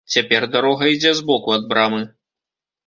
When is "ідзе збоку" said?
0.95-1.57